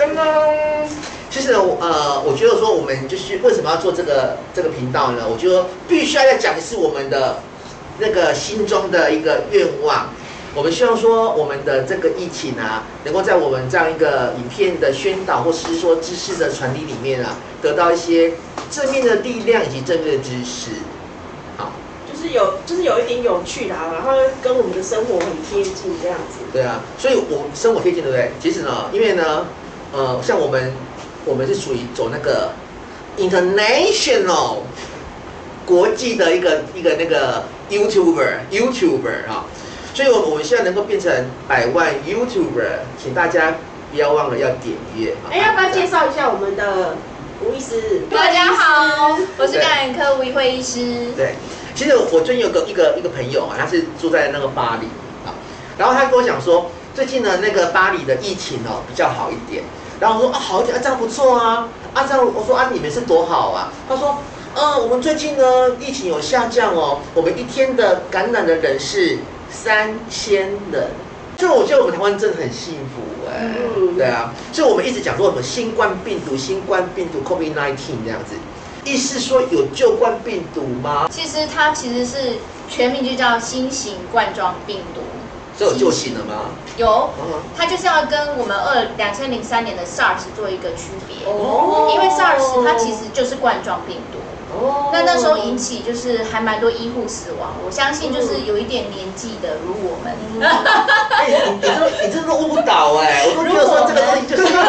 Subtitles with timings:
[0.00, 0.88] 噔噔。
[1.28, 5.26] 其实呢，呃，我觉得说我们就是为什么要做这个这个频道呢？
[5.30, 7.40] 我觉得必须要再讲一次我们的
[7.98, 10.08] 那个心中的一个愿望。
[10.52, 18.32] 我们希望说我们的这个疫情啊，能够在我们这样一个影片的宣导或是说知识的传递里面啊，得到一些
[18.68, 20.72] 正面的力量以及正面的知识。
[21.56, 21.70] 好，
[22.12, 24.10] 就是有就是有一点有趣的，然后
[24.42, 26.40] 跟我们的生活很贴近这样子。
[26.52, 28.32] 对啊，所以我生活贴近，对不对？
[28.42, 29.46] 其实呢，因为呢，
[29.92, 30.72] 呃，像我们
[31.24, 32.52] 我们是属于走那个
[33.18, 34.58] international
[35.66, 39.44] 国际的一个一个那个 YouTuber YouTuber 哈、
[39.94, 43.54] 所以我我们现在能够变成百万 YouTuber，请大家
[43.92, 45.14] 不要忘了要点阅。
[45.22, 46.96] 好哎，要不要介绍一下我们的
[47.44, 48.02] 吴医师？
[48.10, 51.12] 大家好，我是感染科吴一慧医师。
[51.16, 51.34] 对，
[51.74, 54.86] 其实我最近有个一个一个朋友啊，他是住在那个巴黎
[55.28, 55.34] 啊，
[55.78, 59.62] 然后他跟我讲说，最近呢那个巴黎的疫情哦比较好一点，
[60.00, 64.16] 然后我说啊好一点，啊这样不错啊，啊这样我说啊你们是多好啊，他说。
[64.52, 66.98] 嗯，我们最近呢，疫情有下降哦。
[67.14, 69.16] 我们一天的感染的人是
[69.48, 70.88] 三千人，
[71.36, 78.34] 就我觉得我们台湾真的很幸福哎、嗯对啊，所以我们一直讲说什么新冠病毒、新冠病毒 COVID-19 这样子，
[78.84, 81.06] 意思说有旧冠病毒吗？
[81.12, 82.16] 其实它其实是
[82.68, 85.00] 全名就叫新型冠状病毒，
[85.60, 86.56] 这有救醒了吗？
[86.78, 94.16] 有，嗯它就是要跟我们二两千零三年的 SARS 做一个区别，哦因为 SARS 它其实就是冠状病毒。
[94.56, 100.16] 哦那那时候引起就是还蛮多医护死亡，我相信就是有一点年纪的，如我们。
[101.10, 104.62] 哎、你你这你这是误导哎、我都觉得说这个东西就是一个，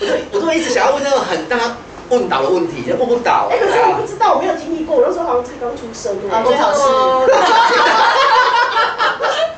[0.00, 1.58] 我都我都一直想要问那种很大
[2.08, 3.48] 问倒的问题，问不倒。
[3.50, 6.40] 哎，可是我不知道，我没有经历过，我那时候好像才刚出生哎。
[6.40, 6.86] 哦最好是是。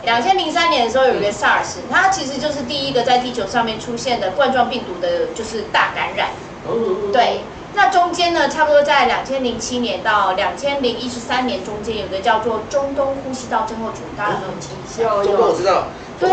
[0.09, 6.31] 两千零三年的时候有一个 SARS，它其实就是第一个在地球上面出现的冠状病毒的，就是大感染。
[6.67, 7.43] 嗯对，
[7.75, 15.15] 那中间呢，差不多在两千零七年到两千零一十三年中间，有个叫做中东呼吸道症候群，大家有没有印象？
[15.19, 15.89] 有中东我知道。
[16.19, 16.29] 对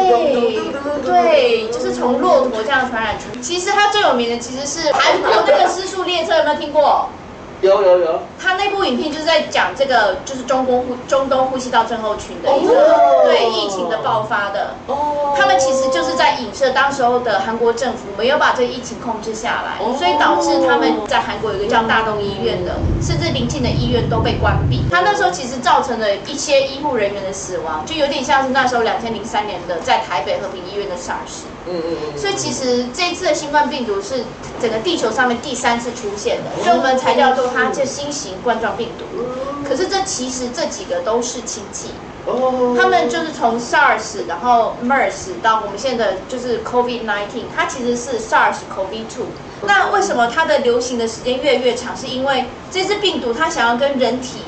[1.03, 3.25] 对，就是从骆驼这样传染出。
[3.41, 7.09] 其实它最有名的其实是韩国那个失速列车，有没有听过？
[7.65, 8.19] 有有有。
[8.39, 14.75] 他那部影片就是在讲这个，就是中东呼中东呼吸道症候群的一个、哦对疫情的爆发的。
[14.87, 24.83] 哦他们其实就是在影射当时候的韩国政府没有把这个疫情控制下来，哦所以导致他们在韩国有一个叫大东医院的，甚至临近的医院都被关闭。
[24.91, 31.43] 他那时候其实造成了一些医护人员的死亡，就有点像是那时候两千零三年的在台北和平医院的 SARS。
[31.69, 32.17] 嗯嗯嗯。
[32.17, 34.23] 所以其实这一次的新冠病毒是
[34.61, 39.05] 整个地球上面第三次出现的，所以我们才叫做它这新型冠状病毒。
[39.67, 41.89] 可是这其实这几个都是亲戚，
[42.25, 49.23] 哦他们就是从 SARS，然后 MERS 到我们现在的就是 COVID-19，它其实是 SARS-CoV-2。
[49.63, 51.97] 那为什么它的流行的时间越来越长？
[51.97, 54.41] 是因为这只病毒它想要跟人体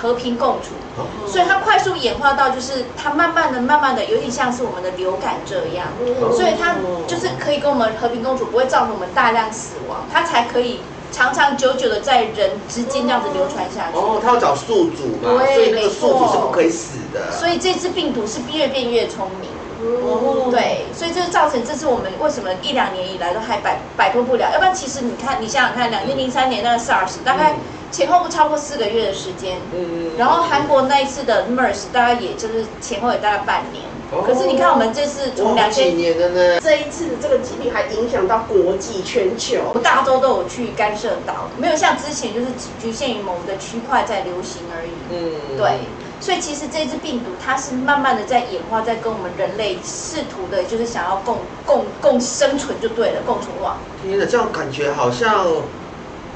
[0.00, 5.86] 和平共处，哦所以它快速演化到就是它慢慢的、慢慢的，有点像是我们的流感这样，
[6.32, 13.96] 所以它就是可以跟我们和平共处，不会造成我们大量死亡，它才可以长长久久的在人之间这样子流传下去。
[13.96, 17.30] 哦，他要找宿主嘛，对所以那个宿主是不可以死的。
[17.32, 19.50] 所以这只病毒是越变越聪明。
[19.84, 24.50] 哦对，所以这造成这是我们为什么一两年以来都还摆摆脱不了。
[24.52, 27.56] 要不然其实你看，你想想看，两千零三年那个 SARS 大概
[27.94, 33.84] 前后不超过四个月的时间，嗯然后韩国那一次的 MERS 大概也就是前后也大概半年。
[34.26, 36.60] 可是你看我们这次从两千年的呢？
[36.60, 39.58] 这一次的这个疾病还影响到国际全球。
[39.82, 44.90] 大洲都有去干涉到，没有像之前就是只局限于某个区块在流行而已。
[45.10, 45.78] 嗯，对，
[46.20, 53.78] 所以其实这只病毒它是慢慢的在演化，在跟我们人类试图的，就是想要共共共生存就对了，共存亡。
[54.02, 55.46] 天哪，这样感觉好像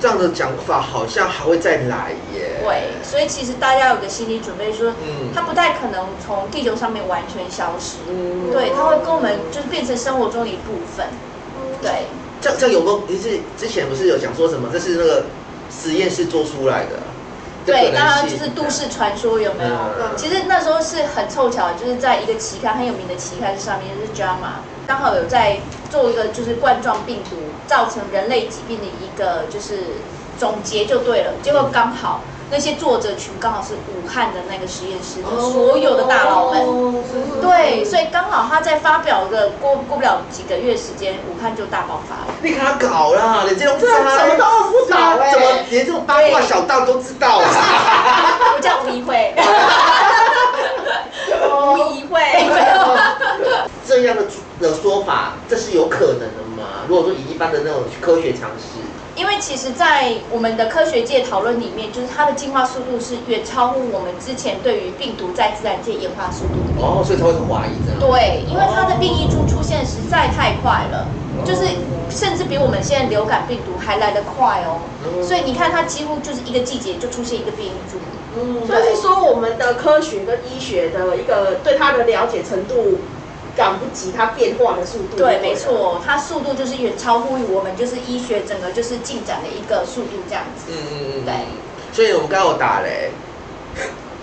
[0.01, 2.61] 这样的讲法好像还会再来耶。
[2.63, 7.97] 对，所以其实大家有个心理准备说，嗯它不太可能从地球上面完全消失。
[8.09, 11.07] 嗯对，它会跟我们就是变成生活中的一部分。
[11.83, 12.07] 对，
[12.41, 13.03] 这样这有没有？
[13.09, 14.69] 你是之前不是有讲说什么？
[14.73, 15.25] 这是那个
[15.71, 16.99] 实验室做出来的。
[17.67, 19.71] 对，能当然就是都市传说有没有？
[19.71, 25.59] 嗯其实那时候是很凑巧，就是在一个期刊很有名的期刊上面，就是 JAMA，刚好有在
[25.91, 27.37] 做一个就是冠状病毒
[27.67, 29.97] 造成人类疾病的一个就是
[30.39, 31.33] 总结就对了。
[31.43, 32.21] 结果刚好
[32.51, 36.63] 那些作者群刚好是武汉的那个实验室的所有的大佬们。
[36.63, 36.95] 哦
[37.43, 42.35] 对，所以刚好他在发表的过过不了几个月时间，武汉就大爆发了。
[42.43, 47.45] 你看他搞啦，你这种这什么都不搞哎怎么连这种八卦小道都知道啊？
[48.57, 49.35] 我叫吴怡慧，
[51.75, 52.21] 吴怡慧，
[53.87, 54.23] 这样的
[54.61, 56.85] 的说法，这是有可能的吗？
[56.89, 58.81] 如果说以一般的那种科学常识，
[59.15, 66.55] 因为其实，在我们的科学界讨论里面，就是它的进化速度是远超乎我们之前对于病毒在自然界演化速度。
[66.81, 67.99] 哦，所以才会是怀疑这样。
[67.99, 71.07] 对，因为它的变异株出现实在太快了，
[71.45, 71.67] 就是
[72.09, 74.79] 甚至比我们现在流感病毒还来得快哦。
[75.23, 77.99] 所以你看，它几乎就是一个季节就出现一个变异株。
[78.39, 82.99] 嗯，所以说我们的科学跟医学的一个对它的了解程度。
[83.59, 85.17] 赶不及它变化的速度。
[85.17, 90.71] 对，没错，它速度就是远超乎于我们就是医学整个就是进展的一个速度这样子。
[90.71, 91.25] 嗯嗯嗯。
[91.25, 91.35] 对。
[91.93, 93.11] 所以我们刚刚有打嘞，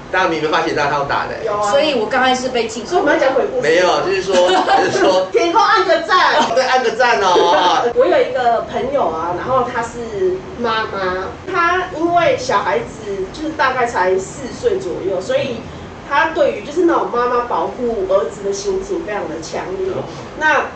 [0.09, 1.45] 大家有没有发现到他有打嘞？
[1.45, 1.69] 有啊。
[1.69, 2.85] 所以我刚开始被禁。
[2.85, 3.61] 所以我们要讲鬼故事。
[3.61, 6.41] 没有，就是说， 就是说，天空按个赞。
[6.55, 7.91] 对，按个赞哦。
[7.93, 15.57] 我有一个朋友啊，然后她是妈妈，她因为小孩子就是大概才四岁左右，所以。
[16.07, 19.91] 他对于就是那种妈妈保护儿子的心情非常的强烈。
[20.39, 20.67] 那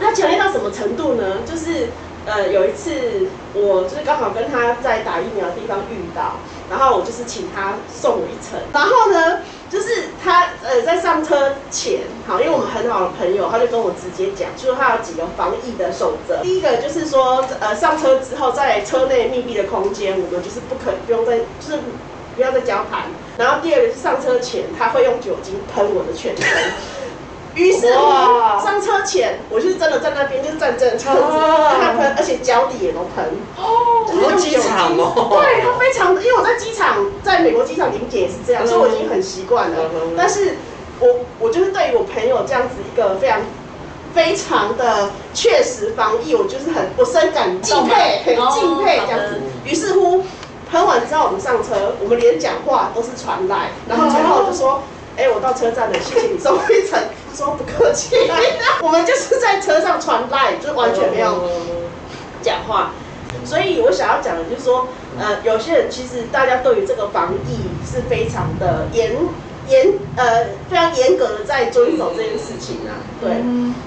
[0.00, 1.38] 他强烈到什么程度呢？
[1.44, 1.88] 就是
[2.26, 6.36] 呃有一次我就是刚好跟他在打疫苗的地方遇到，
[6.70, 8.58] 然后我就是请他送我一程。
[8.72, 9.40] 然后呢，
[9.70, 16.38] 就是他呃在上车前，好，因为我们很好的朋友，他就跟我直接讲，就是他有几个防疫的守则。
[16.42, 21.78] 第一个就是说，呃上车之后在车内密闭的空间，我们就是不可不用再就是。
[22.36, 23.06] 不要再交谈。
[23.40, 26.46] 然后第二个是上车前，他会用酒精喷我的全身。
[27.54, 27.88] 于是
[28.62, 31.20] 上车前，我就是真的在那边就站正车子，
[31.80, 33.24] 他喷，而且脚底也都喷。
[33.56, 35.28] 哦，就是机场哦。
[35.30, 39.90] 对他非常，因为我在机场，在美国机场临检也是这样，所以我已经很习惯了。
[40.16, 40.58] 但是
[41.00, 41.08] 我
[41.40, 43.40] 我就是对于我朋友这样子一个非常
[44.14, 49.40] 非常的确实防疫，我就是很我深感敬佩，很敬佩这样子。
[49.64, 50.22] 于是乎。
[50.70, 54.82] 喷完之后，我们上车，我们连讲话都是传来，然后最后就说
[55.16, 58.16] ：“哎，我到车站了，谢谢你送我一程。”他说：“不客气。
[58.82, 61.42] ”我们就是在车上传来，就完全没有
[62.42, 62.92] 讲话。
[63.44, 64.88] 所以我想要讲的就是说，
[65.18, 69.16] 呃，有些人其实大家对于这个防疫是非常的严。
[69.68, 69.86] 严
[70.16, 73.30] 呃非常严格的在遵守这件事情啊，对，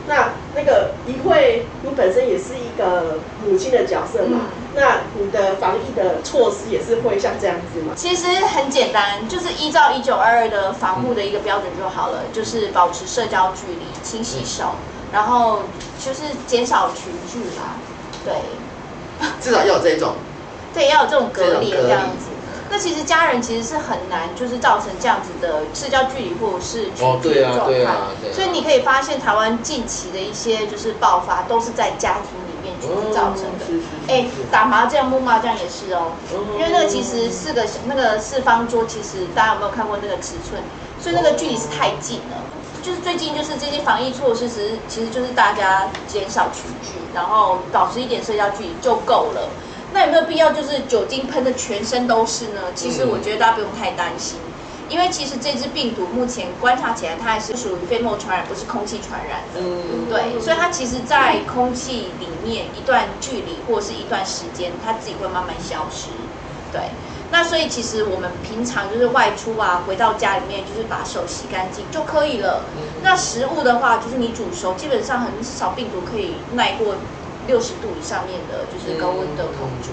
[0.08, 4.42] 那那个一会你本身也是一个母亲的角色嘛，
[4.75, 7.94] 那你的防疫的措施也是会像这样子吗？
[7.96, 14.75] 其实很简单，就是依照一九二二的防护的一个标准就好了，就是保持社交距离、勤洗手，
[15.12, 15.60] 然后
[16.04, 17.75] 就是减少群聚啦，
[18.25, 18.34] 对，
[19.40, 20.16] 至少要有这种，
[20.74, 22.28] 对，要有这种隔离这样子。
[22.72, 27.94] 那其实家人其实是很难，就是造成这样子的社交距离或者是群聚的状态。
[28.34, 33.65] 所以你可以发现，台湾近期的一些就是爆发，都是在家庭里面去造成的。
[34.07, 36.13] 哎，打麻将、摸麻将也是哦，
[36.57, 40.63] 因为那个其实四个那个四方桌，其实大家有没有看过那个尺寸？
[41.00, 42.42] 所以那个距离是太近了。
[42.81, 49.50] 就是最近就是这些防疫措施，其实其实就是大家减少群聚，然后保持一点社交距离就够了。
[49.93, 52.62] 那有没有必要就是酒精喷的全身都是呢？
[52.74, 54.38] 其实我觉得大家不用太担心，
[54.90, 59.60] 因为其实这只病毒目前观察起来，它还是属于飞沫传染，不是空气传染的。
[59.62, 66.10] 嗯，对，所以它其实，在空气里面一段距离或者是一段时间，它自己会慢慢消失。
[66.72, 66.82] 对，
[67.32, 72.66] 那所以其实我们平常就是外出啊，回到家里面就是把手洗干净就可以了。
[73.02, 76.96] 那食物的话，就是你煮熟，基本上很少病毒可以耐过。
[77.46, 79.92] 六十度以上面的就是高温的烹煮，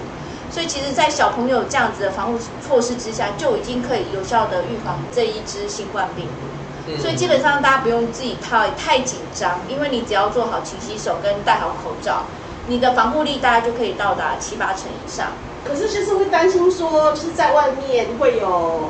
[0.51, 6.97] 所以其实，在小朋友这样子的防护措施之下，就已经可以有效的预防这一支新冠病毒。
[7.01, 12.23] 所以基本上大家不用自己太太紧张，因为你只要做好勤洗手跟戴好口罩，
[12.67, 15.27] 你的防护力大概就可以到达七八成以上。
[15.63, 18.89] 可是就是会担心说，就是在外面会有。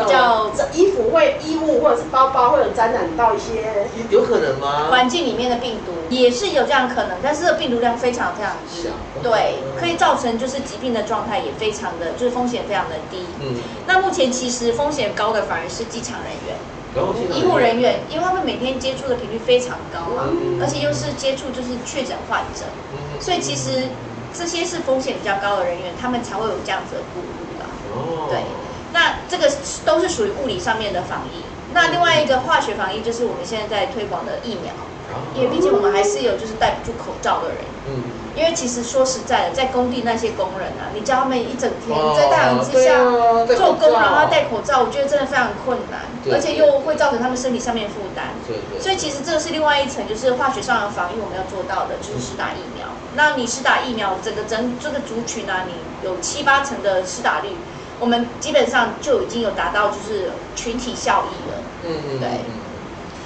[0.00, 4.88] 比较衣服会衣物或者是包包会有沾染到一些，有可能吗？
[4.90, 8.90] 环境里面的病毒也是有这样可能，但是病毒量非常非常小，
[9.22, 13.26] 对，可以造成就是疾病的状态也非常的，就是风险非常的低。
[13.40, 20.24] 嗯，那目前其实风险高的反而是机场人员、医护人员，因为他们每天接触的频率非常高嘛，
[20.60, 22.64] 而且又是接触就是确诊患者，
[23.20, 23.88] 所以其实
[24.32, 27.66] 这些是风险比较高的人员，他们才会有这样子的顾虑吧。
[27.94, 28.40] 哦，对。
[28.92, 29.50] 那这个
[29.84, 31.44] 都是属于物理上面的防疫。
[31.72, 34.72] 那另外一个化学防疫就是我们现在在推广的疫苗，
[35.34, 37.58] 因为毕竟我们还是有就是戴不住口罩的人。
[37.88, 38.02] 嗯。
[38.36, 42.94] 因为其实说实在的，在工地那些工人啊，你叫他们一整天在太阳之下
[43.56, 48.26] 做工，然后戴口罩，我觉得真的非常困难，而且又会造成他们身体上面负担。
[48.46, 48.80] 对对。
[48.80, 52.86] 所以其实这个是另外一层，就是化学上的防疫我们要做到的，就是施打疫苗。
[53.16, 55.74] 那你施打疫苗，整个整这个族群啊，你
[56.06, 57.48] 有七八成的施打率。
[58.00, 61.58] 我们基本上就已经有达到就是群体效益了。
[61.86, 62.28] 嗯嗯，对。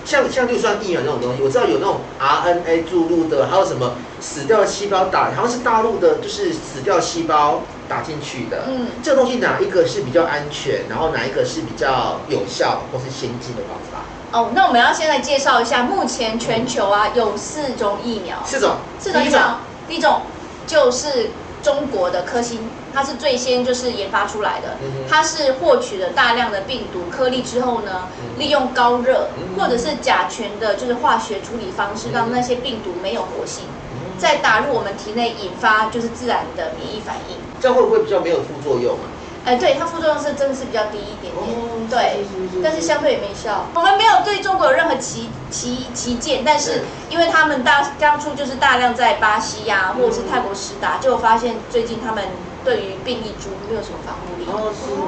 [0.04, 8.64] 像像就算疫苗那种东西，我知道有那种 RNA 注入的，还有什么死掉的细胞打，好像是大陆的，就是死掉细胞打进去的。
[8.68, 14.04] 嗯这个东西哪一个是比较安全，然后哪一个是比较有效或是先进的方法？
[14.38, 20.20] 哦，那我们要先来介绍一下，目前全球啊有四种疫苗，四种，四种疫苗，第一种
[20.66, 21.30] 就是
[21.64, 22.60] 中国的科兴，
[22.92, 24.76] 它是最先就是研发出来的。
[25.08, 28.38] 它是获取了大量的病毒颗粒之后呢，嗯。
[28.38, 29.58] 利用高热嗯。
[29.58, 32.12] 或者是甲醛的就是化学处理方式，嗯。
[32.12, 34.12] 让那些病毒没有活性，嗯。
[34.18, 37.36] 再打入我们体内，引发就是自然的免疫反应。
[37.60, 39.08] 这样会不会比较没有副作用啊？
[39.44, 43.66] 哎，对，它副作用是真的是比较低一点点，哦对是是是，但是相对也没效。
[43.74, 52.24] 我们没有对中国有任何旗旗旗舰，但是嗯因为他们大当初就是大量在巴西呀、嗯或者是泰国施打，就发现最近他们
[52.64, 54.46] 对于变异株没有什么防护力，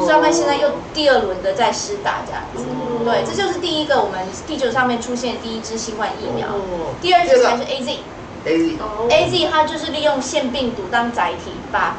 [0.05, 2.63] 所以他们现在又第二轮的在施打这样子。
[2.71, 6.49] 嗯对，这就是第一个我们地球上面出现第一支新冠疫苗。
[6.49, 7.99] 哦第二支才是 A Z。
[8.45, 11.97] A Z，A Z 它就是利用腺病毒当载体，把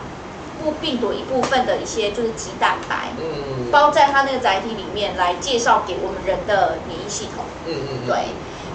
[0.64, 7.44] 部病毒一部分的一些就是肌蛋白嗯包在它那个载体里面，来介绍给我们人的免疫系统。
[7.66, 8.18] 嗯嗯嗯对，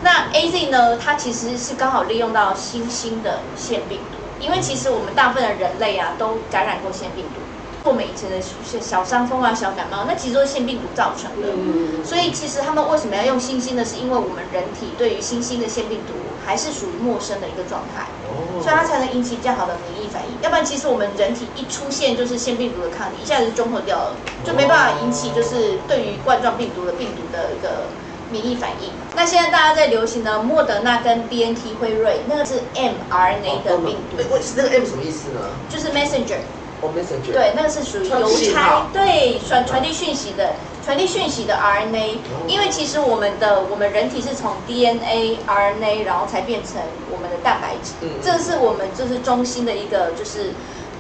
[0.02, 8.36] 那 A Z 呢，它其实是刚好利用到新兴的腺病毒，因为其实我们大部分的人类啊都感染过腺病毒，我们以前的
[8.80, 11.48] 小伤风啊、小感冒，那其实都是腺病毒造成的。
[11.56, 16.12] 嗯，所以其实他们为什么要用新兴的，是因为我们人体对于新兴的腺病毒
[16.44, 18.04] 还是属于陌生的一个状态。
[18.28, 20.30] 哦所以它才能引起比较好的免疫反应。
[20.40, 27.86] 要不然，其实我们人体一出现就是腺病毒的抗体，一下子就中和掉了，就没办法引起就是对于冠状病毒的病毒的一个
[28.30, 28.90] 免疫反应。
[29.16, 34.22] 那现在大家在流行的莫德纳跟 B N T 辉瑞，那个是 mRNA 的病毒，
[34.56, 35.40] 那个 M 什么意思呢？
[35.68, 36.38] 就是 messenger，
[36.82, 37.32] 哦，messenger。
[37.32, 40.54] 对，那个是属于邮差，对，传传递讯息的。
[40.84, 42.16] 传递讯息的 RNA，
[42.48, 47.92] 因为其实我们的我们人体是从 DNA、RNA，然后才变成我们的蛋白质。
[48.02, 50.52] 嗯这是我们就是中心的一个就是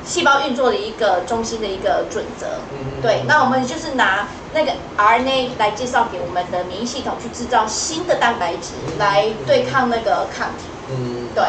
[0.04, 2.46] 细胞运作的一个中心的一个准则。
[2.72, 10.64] 嗯对，那我们就是拿那个 RNA 来介绍给我们的免疫系统去制造新的蛋白质来对抗那个抗体。
[10.90, 11.42] 嗯，对，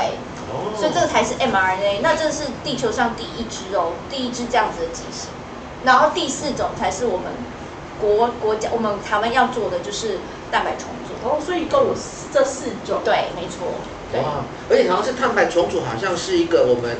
[0.50, 2.00] 哦所以这个才是 mRNA。
[2.02, 5.30] 那这是地球上第一只哦，第一只这样子的机型。
[5.84, 7.26] 然后第四种才是我们
[8.00, 10.20] 国国家我们台湾要做的就是
[10.52, 11.14] 蛋白重组。
[11.28, 11.96] 哦，所以一共有
[12.32, 13.02] 这四种。
[13.04, 13.68] 对，没错。
[14.12, 14.20] 对。
[14.20, 16.98] 哇，而且好像是蛋白重组，好像是一个我们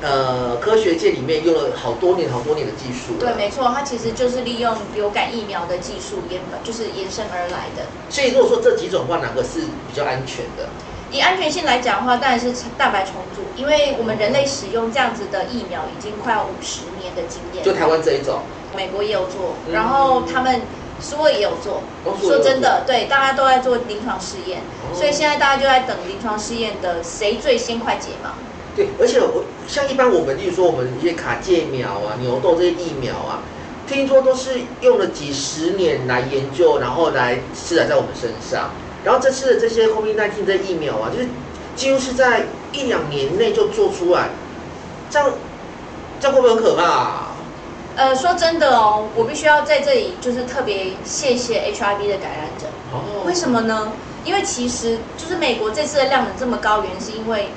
[0.00, 3.18] 呃科学界里面用了好多年、好多年的技术。
[3.18, 7.84] 对，没错，它其实就是利用流感疫苗的技术延，就是延伸而来的。
[8.08, 10.68] 所以如果说这几种的话，哪个是比较安全的？
[11.12, 17.64] 以安全性来讲的话，当然是蛋白重组，因为我们人类使用这样子的疫苗已经快要五十年的经验。
[17.64, 18.40] 就台湾这一种，
[18.76, 20.60] 美国也有做，嗯然后他们
[21.00, 21.82] 苏俄也有做。
[22.20, 28.30] 说真的，对，大家都在做临床试验，哦所以现在大家就在等临床试验的谁最先快解盲。
[28.76, 33.42] 对，而且我像一般我们，例如说我们一些卡介苗啊、牛痘这些疫苗啊，
[33.88, 38.70] 听说都是用了几十年来研究，然后来施打在我们身上。
[39.04, 41.28] 然后这次的这些 COVID-19 的疫苗啊，就是
[41.76, 44.28] 几乎是在一两年内就做出来，
[45.10, 45.30] 这样
[46.20, 47.26] 这样会不会很可怕、啊？
[47.96, 52.66] 呃，说真的哦，我必须要在这里就是特别谢谢 HIV 的感染者。
[52.92, 53.92] 哦为什么呢？
[54.24, 57.48] 因为其实就是美国这次的量能这么高，原因是因为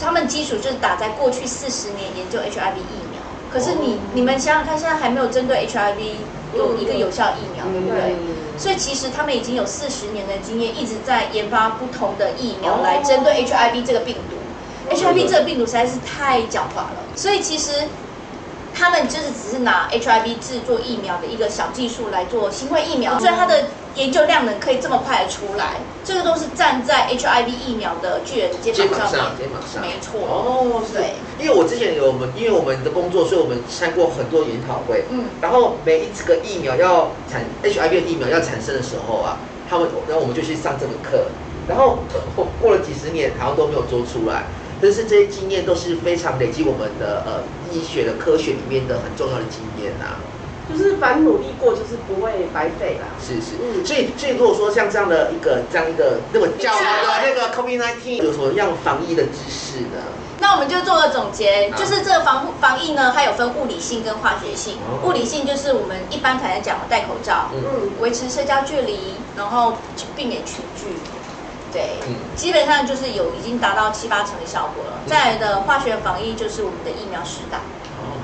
[0.00, 3.20] 他们基础就是打在过去四十年研究 HIV 疫苗。
[3.52, 6.00] 可是你、哦你们想想看，现在还没有针对 HIV
[6.54, 8.14] 有一个有效疫苗，对不对？
[8.14, 8.18] 嗯
[8.58, 12.80] 所以其实他们已经有四十年的经验，一直在研发不同的疫苗哦。
[12.82, 14.36] 来针对 HIV 这个病毒。
[14.36, 14.94] 哦。
[14.94, 17.72] HIV 这个病毒实在是太狡猾了，所以其实
[18.72, 23.64] 他们就是只是拿 HIV 制作疫苗的一个小技术来做新冠疫苗，所以它的
[23.96, 29.32] 研究量能可以这么快的出来，这个都是站在 HIV 疫苗的巨人肩肩膀膀上，。
[29.38, 29.82] 肩膀上。
[29.82, 35.04] 没错，哦，对，因为我之前有我们，因为我们的工作，所以我们参过很多研讨会。
[35.10, 39.38] 嗯，然后每一个疫苗要产 HIV 的疫苗要产生的时候啊，
[39.68, 41.26] 他们然后我们就去上这个课，
[41.66, 41.98] 然后
[42.34, 44.44] 过过了几十年，好像都没有做出来。
[44.78, 47.40] 但是这些经验都是非常累积我们的呃
[47.72, 50.20] 医学的科学里面的很重要的经验呐、
[50.68, 53.06] 就是反正努力过，就是不会白费啦。
[53.20, 60.02] 是是，嗯所以所以如果说像这样的一个这样一个那么狡猾的那个 COVID-19 有什么样防疫的知识呢？
[60.38, 65.00] 那我们就做个总结，就是这个防护防疫呢，它有分物理性跟化学性哦。
[65.08, 69.78] 物理性就是我们一般才能讲的戴口罩，嗯嗯，维持社交距离，然后
[70.14, 70.88] 避免群聚。
[71.72, 74.92] 对，嗯基本上就是有已经达到七八成的效果了。
[75.06, 77.60] 嗯再来的化学防疫就是我们的疫苗施打。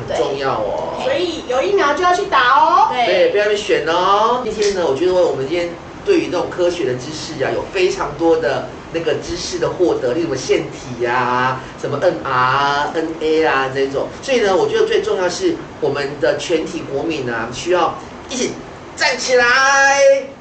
[0.09, 1.03] 哦，很重要哦。
[1.05, 2.89] 所以有疫苗就要去打哦。
[2.93, 4.41] 对，不要去选哦。
[4.45, 5.71] 今天呢，我觉得我们今天
[6.05, 14.09] 对于这种科学的知识啊，有非常多的那个知识的获得，例如什么腺体呀、什么 NR、NA 啊这种。
[14.23, 17.95] 所以呢，我觉得最重要是我们的全体国民啊，需要
[18.29, 18.53] 一起
[18.97, 19.45] 站起来。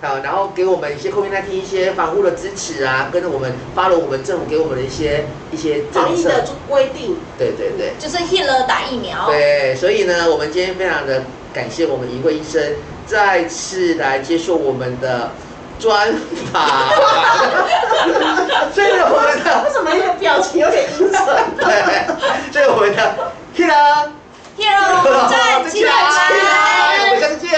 [0.01, 7.17] 好然后给我们一些后面他听一些防护的支持啊跟着我们发了我们政府给我们的一些一些防疫的规定。
[7.37, 7.93] 对对对。
[7.99, 9.27] 就是 h 了打疫苗。
[9.27, 12.61] 对所以呢我们今天非常的感谢我们一位医生
[13.05, 15.31] 再次来接受我们的
[15.79, 16.13] 专
[16.51, 16.67] 访。
[18.73, 21.25] 所以我们的为什么你的表情有点阴森
[21.57, 21.83] 对
[22.51, 23.01] 这以我们的
[23.53, 24.11] h e l l
[24.57, 25.91] 叶肉肉 站起来。
[27.03, 27.49] 我们下次见